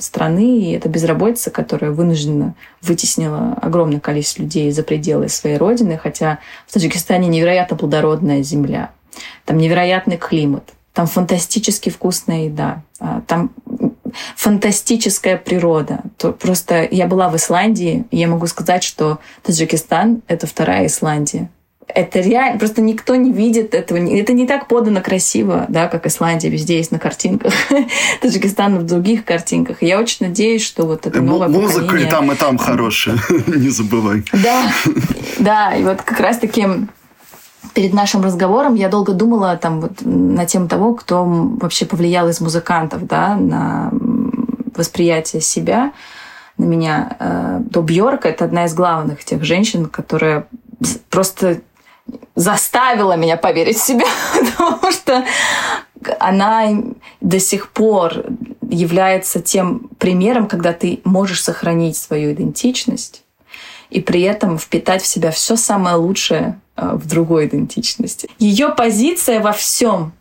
[0.00, 6.38] страны, и это безработица, которая вынуждена вытеснила огромное количество людей за пределы своей родины, хотя
[6.66, 8.90] в Таджикистане невероятно плодородная земля,
[9.44, 13.50] там невероятный климат, там фантастически вкусная еда, а, там
[14.36, 16.00] фантастическая природа.
[16.18, 21.50] То просто я была в Исландии, и я могу сказать, что Таджикистан— это вторая Исландия.
[21.86, 23.98] Это реально, просто никто не видит этого.
[23.98, 27.52] Это не так подано красиво, да, как Исландия везде есть на картинках.
[28.20, 29.82] Таджикистан в других картинках.
[29.82, 32.08] я очень надеюсь, что вот это новое Музыка поколение...
[32.08, 34.24] и там, и там хорошая, не забывай.
[34.32, 34.72] Да,
[35.38, 36.66] да, и вот как раз-таки
[37.74, 42.40] перед нашим разговором я долго думала там вот на тему того, кто вообще повлиял из
[42.40, 43.90] музыкантов, да, на
[44.74, 45.92] восприятие себя,
[46.56, 47.16] на меня.
[47.20, 50.46] Э, то Бьорк— это одна из главных тех женщин, которая
[51.10, 51.60] просто
[52.34, 55.24] заставила меня поверить в себя, потому что
[56.18, 56.68] она
[57.20, 58.24] до сих пор
[58.68, 63.22] является тем примером, когда ты можешь сохранить свою идентичность
[63.90, 68.28] и при этом впитать в себя все самое лучшее э, в другой идентичности.
[68.38, 70.12] Ее позиция во всем,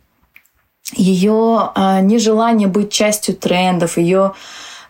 [0.94, 4.34] ее э, нежелание быть частью трендов, ее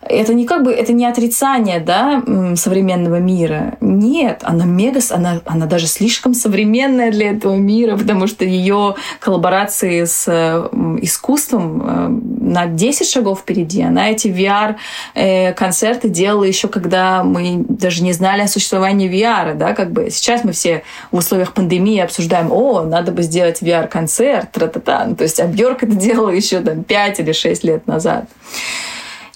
[0.09, 2.23] это не как бы, это не отрицание, да,
[2.55, 3.77] современного мира.
[3.81, 10.05] Нет, она мега, она, она даже слишком современная для этого мира, потому что ее коллаборации
[10.05, 10.27] с
[11.01, 12.07] искусством э,
[12.41, 13.81] на 10 шагов впереди.
[13.81, 19.73] Она эти VR-концерты э, делала еще, когда мы даже не знали о существовании VR, да,
[19.73, 25.05] как бы сейчас мы все в условиях пандемии обсуждаем, о, надо бы сделать VR-концерт, тра-та-та.
[25.05, 28.25] Ну, то есть, а это делала еще там 5 или 6 лет назад.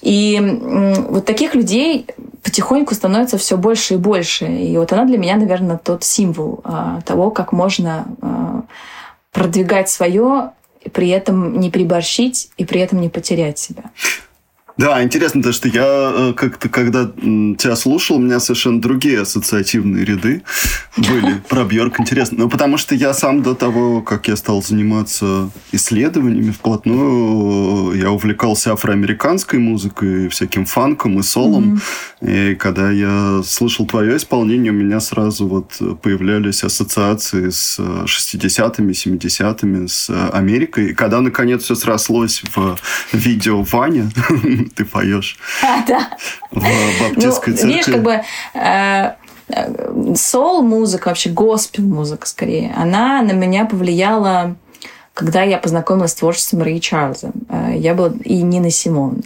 [0.02, 0.40] И
[1.08, 2.06] вот таких людей
[2.42, 4.46] потихоньку становится все больше и больше.
[4.46, 8.62] И вот она для меня, наверное, тот символ а, того, как можно а,
[9.32, 10.52] продвигать свое,
[10.92, 13.84] при этом не приборщить и при этом не потерять себя.
[14.78, 20.04] Да, интересно, то, что я э, как-то, когда тебя слушал, у меня совершенно другие ассоциативные
[20.04, 20.42] ряды
[20.96, 21.98] были про Бьорк.
[21.98, 22.38] Интересно.
[22.38, 28.72] Ну, потому что я сам до того, как я стал заниматься исследованиями вплотную, я увлекался
[28.72, 31.80] афроамериканской музыкой, всяким фанком и солом.
[32.20, 32.52] Mm-hmm.
[32.52, 39.88] И когда я слышал твое исполнение, у меня сразу вот появлялись ассоциации с 60-ми, 70-ми,
[39.88, 40.90] с Америкой.
[40.90, 42.76] И когда, наконец, все срослось в
[43.12, 44.08] видео Ваня,
[44.68, 46.10] ты поешь а, да.
[46.50, 46.60] в
[47.02, 47.72] баптистской ну, церкви.
[47.72, 48.20] Видишь, как бы
[48.54, 49.12] э,
[49.48, 54.56] э, соул-музыка, вообще госпел-музыка скорее, она на меня повлияла,
[55.14, 57.32] когда я познакомилась с творчеством Рэя Чарльза.
[57.48, 59.22] Э, я была и Нина Симон.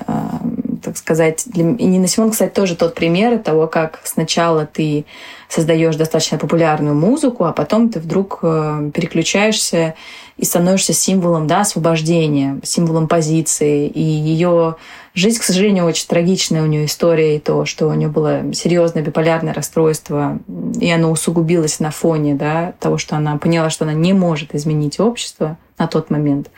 [0.83, 1.71] Так сказать, для...
[1.71, 5.05] и Нина Симон, кстати, тоже тот пример того, как сначала ты
[5.49, 9.95] создаешь достаточно популярную музыку, а потом ты вдруг переключаешься
[10.37, 13.87] и становишься символом да, освобождения, символом позиции.
[13.87, 14.77] И ее
[15.15, 19.03] жизнь, к сожалению, очень трагичная у нее история, и то, что у нее было серьезное
[19.03, 20.39] биполярное расстройство,
[20.81, 25.01] и оно усугубилось на фоне да, того, что она поняла, что она не может изменить
[25.01, 26.51] общество на тот момент.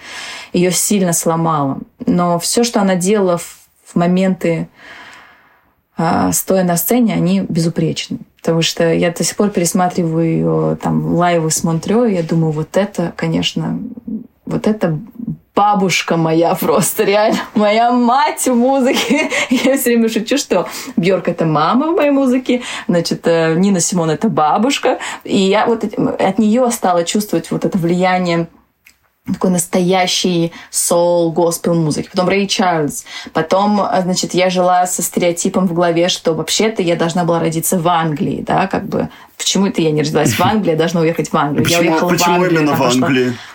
[0.52, 1.78] Ее сильно сломало.
[2.06, 4.68] Но все, что она делала в моменты,
[5.96, 8.18] а, стоя на сцене, они безупречны.
[8.40, 12.52] Потому что я до сих пор пересматриваю ее там лайвы с Монтрео, и я думаю,
[12.52, 13.80] вот это, конечно,
[14.44, 14.98] вот это
[15.54, 19.30] бабушка моя просто, реально, моя мать в музыке.
[19.50, 24.10] Я все время шучу, что Бьорк это мама в моей музыке, значит, э, Нина Симон
[24.10, 24.98] это бабушка.
[25.22, 28.48] И я вот от нее стала чувствовать вот это влияние
[29.26, 32.10] такой настоящий соул, госпел музыки.
[32.10, 33.06] Потом Рэй Чарльз.
[33.32, 37.88] Потом, значит, я жила со стереотипом в голове, что вообще-то я должна была родиться в
[37.88, 39.08] Англии, да, как бы.
[39.38, 41.64] Почему это я не родилась в Англии, я должна уехать в Англию?
[41.64, 43.24] Почему, я уехала почему в Англию, именно в Англии?
[43.24, 43.53] Пошла...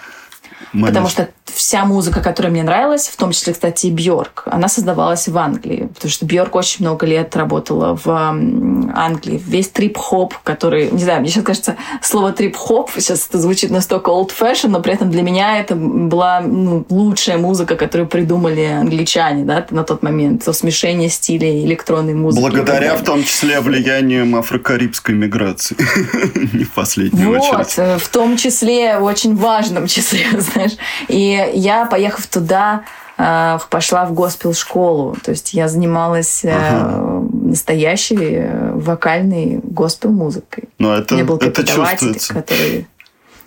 [0.74, 0.90] Манеж.
[0.90, 5.28] Потому что вся музыка, которая мне нравилась, в том числе, кстати, и Бьорк, она создавалась
[5.28, 5.90] в Англии.
[5.94, 9.42] Потому что Бьорк очень много лет работала в Англии.
[9.46, 14.32] Весь трип-хоп, который, не знаю, мне сейчас кажется, слово трип-хоп сейчас это звучит настолько old
[14.38, 19.66] fashion, но при этом для меня это была ну, лучшая музыка, которую придумали англичане да,
[19.70, 20.44] на тот момент.
[20.46, 22.42] То смешение стилей электронной музыки.
[22.42, 25.76] Благодаря в том числе влиянием афрокарибской миграции.
[26.54, 27.74] Не в последнюю вот, очередь.
[27.78, 30.78] Э, в том числе, в очень важном числе, знаешь.
[31.08, 32.84] И я, поехав туда,
[33.18, 35.16] э, пошла в госпел-школу.
[35.24, 37.28] То есть я занималась э, ага.
[37.32, 40.70] настоящей э, вокальной госпел-музыкой.
[40.80, 42.34] Но это, У меня был это чувствуется.
[42.34, 42.88] который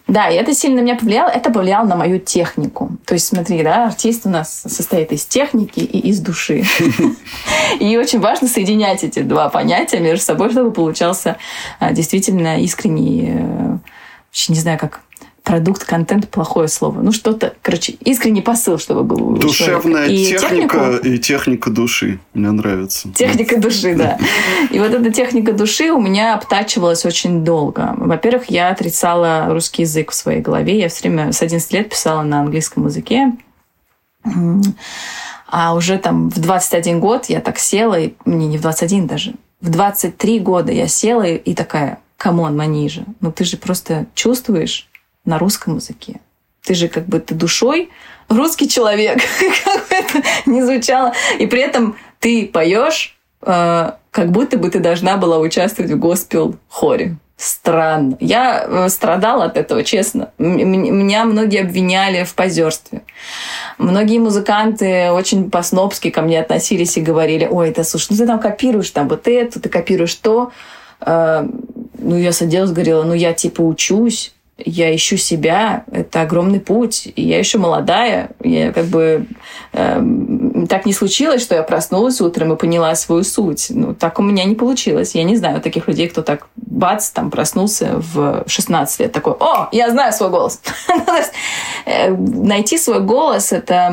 [0.09, 1.29] Да, и это сильно на меня повлияло.
[1.29, 2.91] Это повлияло на мою технику.
[3.07, 6.65] То есть, смотри, да, артист у нас состоит из техники и из души.
[7.81, 11.39] И очень важно соединять эти два понятия между собой, чтобы получался
[11.79, 13.33] а, действительно искренний,
[14.49, 15.01] не знаю, как
[15.43, 17.01] продукт, контент, плохое слово.
[17.01, 22.21] Ну, что-то, короче, искренний посыл, чтобы был Душевная и техника технику, и техника души.
[22.35, 23.09] Мне нравится.
[23.13, 24.19] Техника души, да.
[24.71, 27.95] И вот эта техника души у меня обтачивалась очень долго.
[27.97, 30.79] Во-первых, я отрицала русский язык в своей голове.
[30.79, 33.33] Я все время с 11 лет писала на английском языке.
[35.49, 39.35] А уже там в 21 год я так села, и мне не в 21 даже,
[39.61, 44.07] в 23 года я села и, и такая, come on, Манижа, ну ты же просто
[44.15, 44.89] чувствуешь,
[45.25, 46.21] на русском языке.
[46.63, 47.91] Ты же как бы ты душой
[48.29, 49.21] русский человек,
[49.65, 51.13] как бы это ни звучало.
[51.39, 57.17] И при этом ты поешь, э, как будто бы ты должна была участвовать в госпел-хоре.
[57.37, 58.17] Странно.
[58.21, 60.31] Я э, страдала от этого, честно.
[60.39, 63.03] Меня многие обвиняли в позерстве.
[63.79, 68.39] Многие музыканты очень по-снобски ко мне относились и говорили, ой, это слушай, ну ты там
[68.39, 70.53] копируешь там вот это, ты копируешь то.
[71.01, 71.45] Э,
[71.99, 77.23] ну, я садилась, говорила, ну, я типа учусь, я ищу себя, это огромный путь, и
[77.23, 79.27] я еще молодая, я как бы
[79.73, 80.03] э,
[80.69, 83.69] так не случилось, что я проснулась утром и поняла свою суть.
[83.71, 85.15] Ну, так у меня не получилось.
[85.15, 89.69] Я не знаю таких людей, кто так бац, там проснулся в 16 лет, такой, о,
[89.73, 90.61] я знаю свой голос.
[91.85, 93.93] Э, найти свой голос— это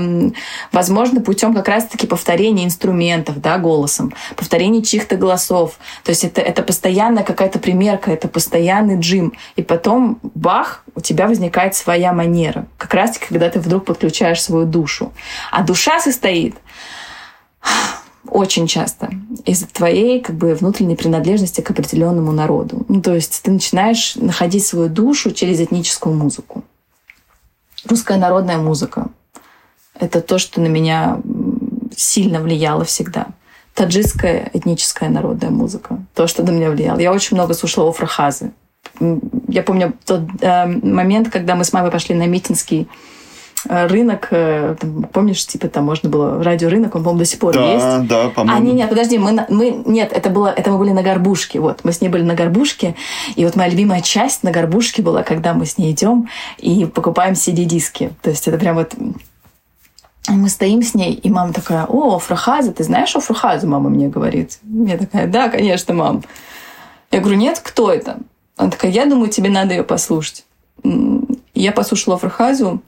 [0.72, 5.80] возможно путем как раз-таки повторения инструментов, да, голосом, повторения чьих-то голосов.
[6.04, 9.34] То есть это, это постоянная какая-то примерка, это постоянный джим.
[9.56, 12.68] И потом бах, у тебя возникает своя манера.
[12.78, 15.12] Как раз таки, когда ты вдруг подключаешь свою душу.
[15.52, 16.56] А душа состоит
[18.32, 19.10] очень часто
[19.46, 22.86] из-за твоей как бы внутренней принадлежности к определенному народу.
[22.88, 26.64] Ну, то есть ты начинаешь находить свою душу через этническую музыку.
[27.86, 29.08] Русская народная музыка—
[30.00, 31.20] это то, что на меня
[31.96, 33.28] сильно влияло всегда.
[33.74, 37.00] Таджикская этническая народная музыка— то, что на меня влияло.
[37.00, 38.52] Я очень много слушала Офрахазы.
[39.48, 42.88] Я помню тот э, момент, когда мы с мамой пошли на Митинский
[43.66, 47.72] рынок, э, там, помнишь, типа там можно было радиорынок, он, по-моему, до сих пор да,
[47.74, 47.86] есть.
[48.08, 48.58] Да, да, по-моему.
[48.58, 51.82] А, нет, нет, подожди, мы, мы, нет, это было, это мы были на горбушке, вот,
[51.84, 52.96] мы с ней были на горбушке,
[53.36, 57.34] и вот моя любимая часть на горбушке была, когда мы с ней идем и покупаем
[57.34, 58.94] CD-диски, то есть это прям вот
[60.28, 64.10] мы стоим с ней, и мама такая, о, Фрахаза, ты знаешь о Фрахазе, мама мне
[64.10, 64.60] говорит.
[64.64, 66.24] Я такая, да, конечно, мам.
[67.12, 68.20] Я говорю, нет, кто это?
[68.56, 70.46] Она такая, я думаю, тебе надо ее послушать.
[71.56, 72.82] Я послушала Фрахазу,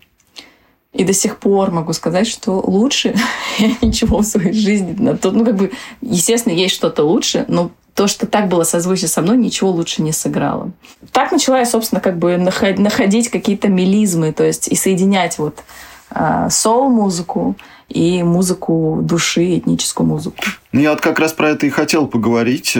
[0.93, 3.15] и до сих пор могу сказать, что лучше
[3.60, 4.95] я ничего в своей жизни.
[4.97, 9.38] Ну, как бы, естественно, есть что-то лучше, но то, что так было созвучие со мной,
[9.38, 10.71] ничего лучше не сыграло.
[11.12, 15.63] Так начала я, собственно, как бы находить какие-то мелизмы, то есть и соединять вот
[16.10, 17.56] а, соул-музыку
[17.89, 20.38] и музыку души, этническую музыку.
[20.71, 22.77] Ну, я вот как раз про это и хотел поговорить.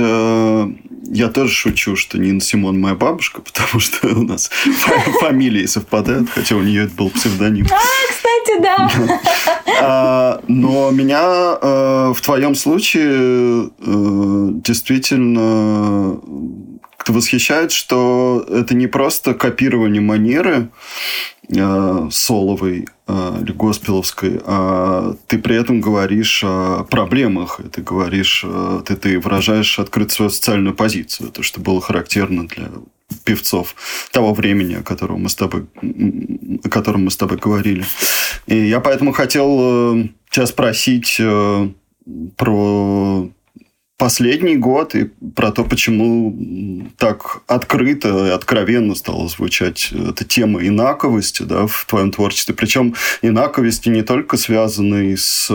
[1.04, 4.50] Я тоже шучу, что Нина Симон моя бабушка, потому что у нас
[5.20, 7.68] фамилии совпадают, хотя у нее это был псевдоним.
[7.72, 7.78] А,
[8.10, 9.20] кстати, да.
[9.82, 16.20] А, но меня э, в твоем случае э, действительно
[17.08, 20.70] восхищает, что это не просто копирование манеры,
[21.52, 28.82] э, соловой э, или госпеловской, а ты при этом говоришь о проблемах, ты говоришь, э,
[28.86, 32.70] ты, ты выражаешь открыто свою социальную позицию, то, что было характерно для
[33.26, 33.76] певцов
[34.12, 35.66] того времени, о котором мы с тобой,
[36.64, 37.86] о котором мы с тобой говорили.
[38.48, 41.22] И я поэтому хотел тебя спросить
[42.38, 43.30] про
[44.02, 46.36] последний год и про то, почему
[46.98, 52.56] так открыто и откровенно стала звучать эта тема инаковости да, в твоем творчестве.
[52.56, 55.52] Причем инаковости не только связанные с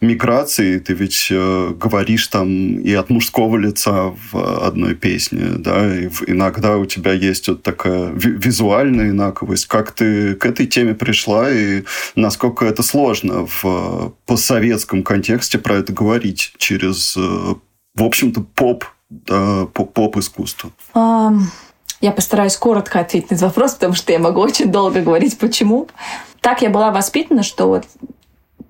[0.00, 6.08] миграцией, ты ведь э, говоришь там и от мужского лица в одной песне, да, и
[6.26, 9.66] иногда у тебя есть вот такая визуальная инаковость.
[9.66, 11.82] Как ты к этой теме пришла и
[12.16, 17.54] насколько это сложно в постсоветском контексте про это говорить через э,
[17.94, 20.70] в общем-то, поп, да, поп-искусство?
[22.00, 25.88] Я постараюсь коротко ответить на этот вопрос, потому что я могу очень долго говорить, почему.
[26.40, 27.86] Так я была воспитана, что вот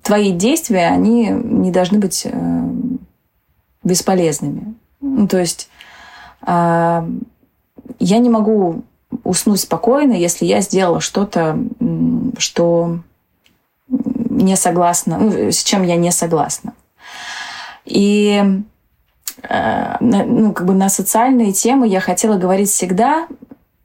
[0.03, 2.69] твои действия, они не должны быть э,
[3.83, 4.75] бесполезными.
[5.01, 5.69] Ну, то есть
[6.45, 7.09] э,
[7.99, 8.83] я не могу
[9.23, 11.59] уснуть спокойно, если я сделала что-то,
[12.37, 12.99] что
[13.89, 16.73] не согласна, ну, с чем я не согласна.
[17.85, 18.61] И
[19.43, 23.27] Э, ну, как бы на социальные темы я хотела говорить всегда,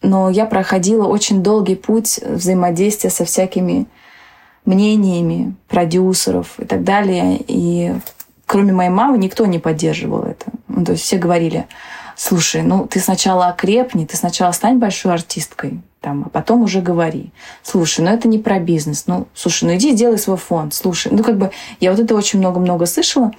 [0.02, 3.86] но я проходила очень долгий путь взаимодействия со всякими
[4.64, 7.42] мнениями продюсеров и так далее.
[7.46, 7.94] И
[8.46, 10.46] кроме моей мамы никто не поддерживал это.
[10.68, 11.66] Ну, то есть все говорили,
[12.16, 17.30] слушай, ну ты сначала окрепни, ты сначала стань большой артисткой, там, а потом уже говори.
[17.62, 19.04] Слушай, ну это не про бизнес.
[19.06, 20.72] Ну, слушай, ну иди сделай свой фонд.
[20.72, 23.32] Слушай, ну как бы я вот это очень много-много слышала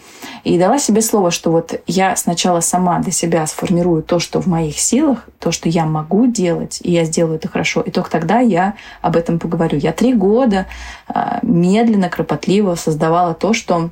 [0.43, 4.47] и дала себе слово, что вот я сначала сама для себя сформирую то, что в
[4.47, 7.81] моих силах, то, что я могу делать, и я сделаю это хорошо.
[7.81, 9.79] И только тогда я об этом поговорю.
[9.79, 10.67] Я три года
[11.07, 13.89] а, медленно, кропотливо создавала то, что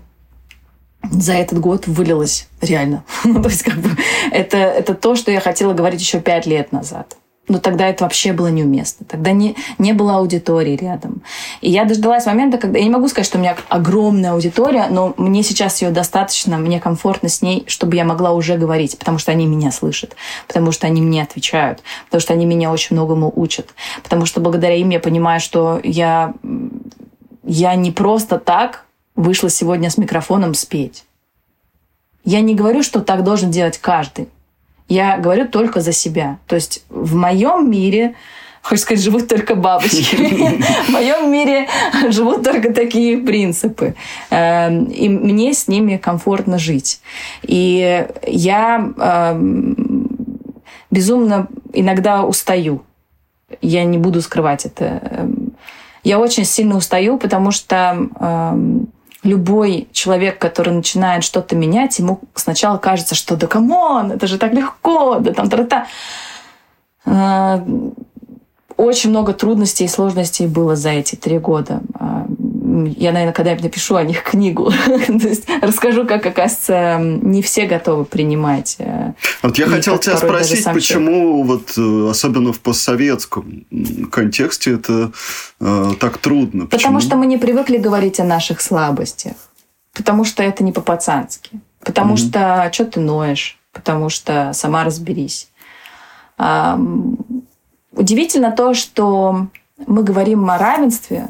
[1.04, 3.04] за этот год вылилось реально.
[3.24, 3.90] ну, то есть, как бы,
[4.32, 7.18] это, это то, что я хотела говорить еще пять лет назад.
[7.50, 9.06] Но тогда это вообще было неуместно.
[9.06, 11.24] Тогда не, не было аудитории рядом.
[11.62, 12.78] И я дождалась момента, когда...
[12.78, 16.80] Я не могу сказать, что у меня огромная аудитория, но мне сейчас ее достаточно, мне
[16.80, 20.16] комфортно с ней, чтобы я могла уже говорить, потому что они меня слышат,
[20.48, 23.74] потому что они мне отвечают, потому что они меня очень многому учат,
[24.04, 26.34] потому что благодаря им я понимаю, что я,
[27.44, 28.86] я не просто так
[29.16, 31.04] вышла сегодня с микрофоном спеть.
[32.24, 34.30] Я не говорю, что так должен делать каждый.
[34.90, 36.40] Я говорю только за себя.
[36.48, 38.16] То есть в моем мире,
[38.64, 40.16] хочешь сказать, живут только бабочки.
[40.88, 41.68] В моем мире
[42.10, 43.96] живут только такие принципы.
[44.32, 47.02] Эм, и мне с ними комфортно жить.
[47.44, 49.78] И я эм,
[50.90, 52.82] безумно иногда устаю.
[53.62, 55.02] Я не буду скрывать это.
[55.04, 55.54] Эм,
[56.04, 58.10] я очень сильно устаю, потому что
[59.24, 64.38] любой человек, который начинает что-то менять, ему сначала кажется, что да come on, это же
[64.38, 65.88] так легко, да там та-та.
[67.06, 67.64] А,
[68.78, 71.82] очень много трудностей и сложностей было за эти три года.
[72.86, 74.72] Я, наверное, когда-нибудь напишу о них книгу.
[75.08, 78.76] То есть расскажу, как, оказывается, не все готовы принимать.
[78.80, 83.66] Э, вот я хотел тебя спросить, почему вот э, особенно в постсоветском
[84.12, 85.12] контексте это
[85.60, 86.66] э, так трудно?
[86.66, 87.00] Потому почему?
[87.00, 89.34] что мы не привыкли говорить о наших слабостях.
[89.94, 91.60] Потому что это не по-пацански.
[91.84, 92.30] Потому mm-hmm.
[92.30, 93.58] что что ты ноешь?
[93.72, 95.50] Потому что сама разберись.
[97.92, 99.48] Удивительно то, что
[99.88, 101.28] мы говорим о равенстве,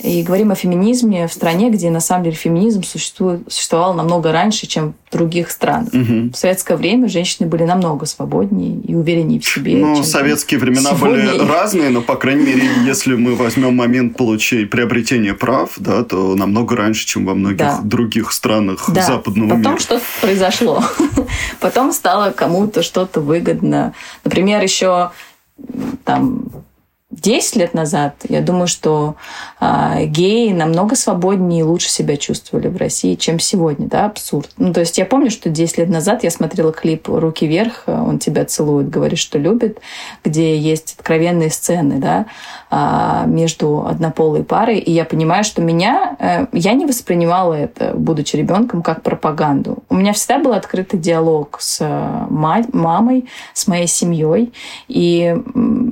[0.00, 4.68] и говорим о феминизме в стране, где на самом деле феминизм существует, существовал намного раньше,
[4.68, 5.92] чем в других странах.
[5.92, 6.30] Угу.
[6.32, 9.76] В советское время женщины были намного свободнее и увереннее в себе.
[9.76, 11.32] Ну, советские времена сегодня.
[11.32, 16.36] были разные, но, по крайней мере, если мы возьмем момент получения, приобретения прав, да, то
[16.36, 17.80] намного раньше, чем во многих да.
[17.82, 19.02] других странах да.
[19.02, 19.70] западного Потом мира.
[19.70, 20.84] Потом что-то произошло.
[21.60, 23.94] Потом стало кому-то что-то выгодно.
[24.22, 25.10] Например, еще
[26.04, 26.44] там
[27.20, 29.16] 10 лет назад, я думаю, что
[29.60, 34.50] э, геи намного свободнее и лучше себя чувствовали в России, чем сегодня, да, абсурд.
[34.56, 38.18] Ну, то есть я помню, что 10 лет назад я смотрела клип «Руки вверх», он
[38.18, 39.80] тебя целует, говорит, что любит,
[40.24, 42.26] где есть откровенные сцены, да,
[42.70, 48.36] э, между однополой парой, и я понимаю, что меня, э, я не воспринимала это, будучи
[48.36, 49.78] ребенком, как пропаганду.
[49.88, 51.80] У меня всегда был открытый диалог с
[52.30, 54.52] мать, мамой, с моей семьей,
[54.88, 55.36] и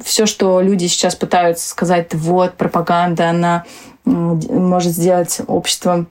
[0.05, 3.64] все, что люди сейчас пытаются сказать, вот, пропаганда, она
[4.05, 6.07] может сделать общество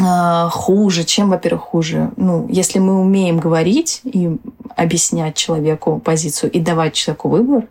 [0.00, 1.04] а, хуже.
[1.04, 2.10] Чем, во-первых, хуже?
[2.16, 4.36] Ну, если мы умеем говорить и
[4.76, 7.66] объяснять человеку позицию и давать человеку выбор,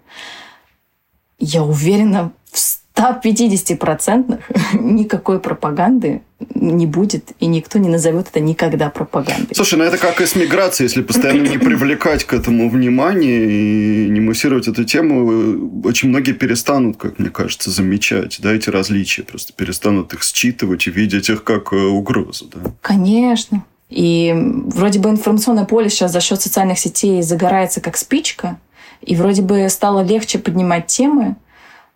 [1.39, 2.59] я уверена в
[2.99, 4.39] 150%
[4.79, 6.21] никакой пропаганды
[6.55, 9.53] не будет, и никто не назовет это никогда пропагандой.
[9.55, 14.09] Слушай, ну это как и с миграцией, если постоянно не привлекать к этому внимание и
[14.09, 19.53] не муссировать эту тему, очень многие перестанут, как мне кажется, замечать да, эти различия, просто
[19.53, 22.49] перестанут их считывать и видеть их как э, угрозу.
[22.53, 22.71] Да?
[22.81, 23.65] Конечно.
[23.89, 28.59] И вроде бы информационное поле сейчас за счет социальных сетей загорается как спичка,
[29.01, 31.35] и вроде бы стало легче поднимать темы,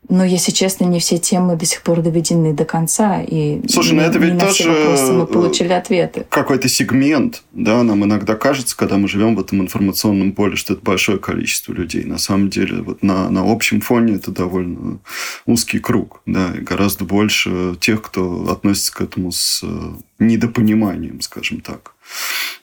[0.09, 3.21] но, если честно, не все темы до сих пор доведены до конца.
[3.21, 4.69] И Слушай, ну это ведь тоже
[5.13, 6.25] мы получили ответы.
[6.29, 10.83] Какой-то сегмент, да, нам иногда кажется, когда мы живем в этом информационном поле, что это
[10.83, 12.03] большое количество людей.
[12.03, 14.99] На самом деле, вот на, на общем фоне это довольно
[15.45, 21.61] узкий круг, да, и гораздо больше тех, кто относится к этому с э, недопониманием, скажем
[21.61, 21.93] так.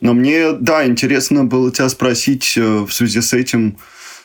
[0.00, 3.76] Но мне, да, интересно было тебя спросить э, в связи с этим,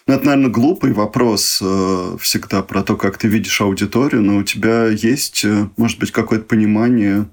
[0.08, 4.44] ну, это, наверное, глупый вопрос э, всегда про то, как ты видишь аудиторию, но у
[4.44, 7.28] тебя есть, э, может быть, какое-то понимание,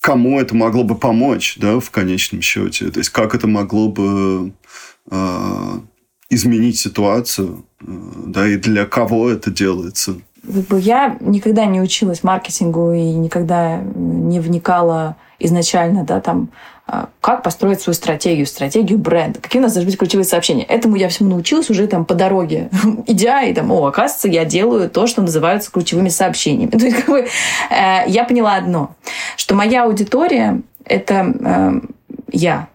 [0.00, 2.90] кому это могло бы помочь, да, в конечном счете.
[2.90, 4.52] То есть, как это могло бы
[5.10, 5.80] э,
[6.28, 7.84] изменить ситуацию, э,
[8.26, 15.16] да, и для кого это делается я никогда не училась маркетингу и никогда не вникала
[15.38, 16.50] изначально, да, там,
[16.86, 20.64] а, как построить свою стратегию, стратегию бренда, какие у нас должны быть ключевые сообщения.
[20.64, 22.68] Этому я всему научилась уже там по дороге,
[23.06, 26.70] идя, и там, о, оказывается, я делаю то, что называется ключевыми сообщениями.
[26.78, 28.94] То есть, как бы, э, я поняла одно,
[29.36, 31.80] что моя аудитория— это э,
[32.32, 32.68] я.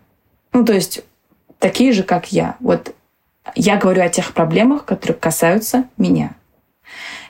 [0.54, 1.02] Ну, то есть,
[1.60, 2.56] такие же, как я.
[2.62, 2.96] Вот
[3.56, 6.32] я говорю о тех проблемах, которые касаются меня.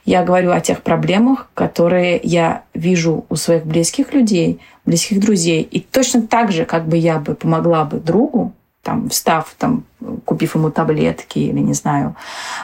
[0.05, 5.63] Я говорю о тех проблемах, которые я вижу у своих близких людей, близких друзей.
[5.63, 8.53] И точно так же, как бы я бы помогла бы другу,
[8.83, 9.83] там, встав, там,
[10.25, 12.15] купив ему таблетки или, не знаю,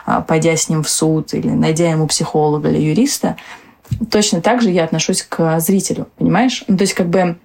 [0.06, 3.38] а, пойдя с ним в суд или найдя ему психолога или юриста,
[4.12, 6.64] точно так же я отношусь к зрителю, понимаешь?
[6.68, 7.38] Ну, то есть как бы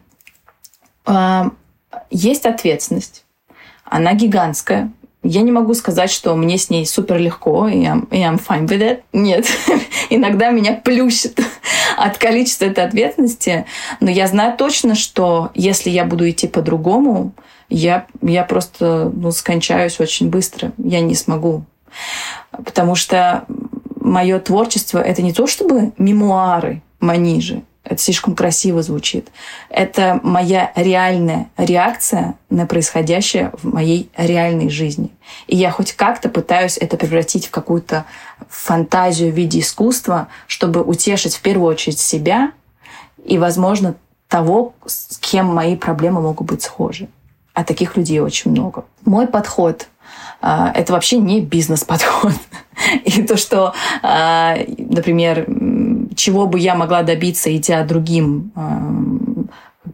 [1.06, 1.50] э,
[2.10, 3.24] есть ответственность,
[3.84, 4.92] она гигантская,
[5.26, 8.80] я не могу сказать, что мне с ней супер легко, и I'm, I'm fine with
[8.80, 9.00] it.
[9.12, 9.46] Нет.
[10.10, 11.38] Иногда меня плющит
[11.96, 13.66] от количества этой ответственности.
[14.00, 17.32] Но я знаю точно, что если я буду идти по-другому,
[17.68, 20.72] я, я просто ну, скончаюсь очень быстро.
[20.78, 21.64] Я не смогу.
[22.50, 23.44] Потому что
[24.00, 29.28] мое творчество— это не то чтобы мемуары Манижи, это слишком красиво звучит.
[29.68, 35.10] Это моя реальная реакция на происходящее в моей реальной жизни.
[35.46, 38.04] И я хоть как-то пытаюсь это превратить в какую-то
[38.48, 42.52] фантазию в виде искусства, чтобы утешить в первую очередь себя
[43.24, 43.94] и, возможно,
[44.28, 47.08] того, с кем мои проблемы могут быть схожи.
[47.54, 48.84] А таких людей очень много.
[49.04, 49.88] Мой подход
[50.40, 52.32] а, это вообще не бизнес-подход.
[53.04, 53.72] И то, что,
[54.02, 55.46] а, например,
[56.16, 58.52] чего бы я могла добиться, идя другим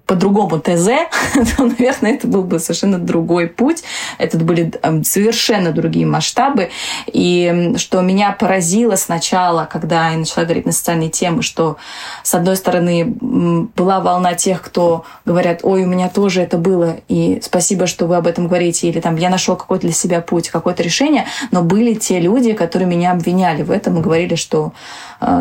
[0.07, 0.89] по-другому ТЗ,
[1.57, 3.83] то, наверное, это был бы совершенно другой путь.
[4.19, 4.73] Это были
[5.05, 6.71] совершенно другие масштабы.
[7.07, 11.77] И что меня поразило сначала, когда я начала говорить на социальные темы, что,
[12.23, 17.41] с одной стороны, была волна тех, кто говорят, ой, у меня тоже это было, и
[17.43, 20.83] спасибо, что вы об этом говорите, или там я нашел какой-то для себя путь, какое-то
[20.83, 24.73] решение, но были те люди, которые меня обвиняли в этом и говорили, что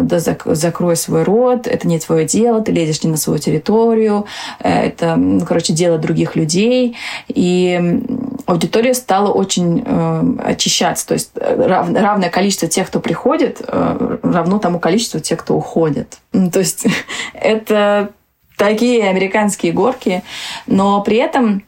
[0.01, 4.25] да, закрой свой рот, это не твое дело, ты лезешь не на свою территорию,
[4.59, 6.95] э, это, ну, короче, дело других людей.
[7.27, 8.01] И
[8.45, 11.07] аудитория стала очень э, очищаться.
[11.07, 15.55] То есть э, рав, равное количество тех, кто приходит, э, равно тому количеству тех, кто
[15.55, 16.19] уходит.
[16.32, 16.86] То есть
[17.34, 18.11] это
[18.57, 20.23] такие американские горки,
[20.67, 21.63] но при этом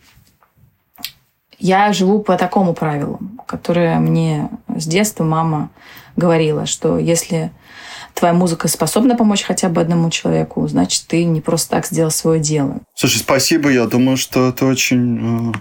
[1.57, 5.69] я живу по такому правилу, которое мне с детства мама
[6.15, 7.51] говорила, что если
[8.13, 12.39] твоя музыка способна помочь хотя бы одному человеку, значит, ты не просто так сделал свое
[12.39, 12.79] дело.
[12.95, 13.69] Слушай, спасибо.
[13.69, 15.53] Я думаю, что это очень э,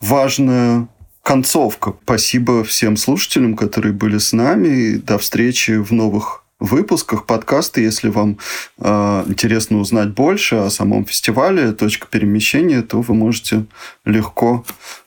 [0.00, 0.88] важная
[1.22, 1.94] концовка.
[2.04, 4.68] Спасибо всем слушателям, которые были с нами.
[4.68, 7.80] И до встречи в новых выпусках подкаста.
[7.80, 8.38] Если вам
[8.78, 13.66] э, интересно узнать больше о самом фестивале «Точка перемещения», то вы можете
[14.04, 14.64] легко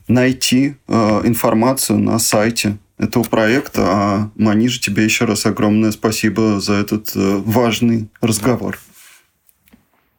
[0.08, 3.82] найти э, информацию на сайте этого проекта.
[3.86, 8.80] А Манижа, тебе еще раз огромное спасибо за этот э, важный разговор.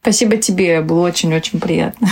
[0.02, 2.08] Спасибо тебе, было очень-очень приятно.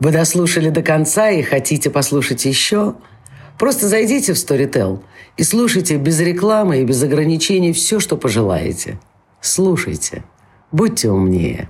[0.00, 2.96] Вы дослушали до конца и хотите послушать еще–
[3.60, 5.00] Просто зайдите в Storytel
[5.36, 8.98] и слушайте без рекламы и без ограничений все, что пожелаете.
[9.42, 10.24] Слушайте.
[10.72, 11.68] Будьте умнее.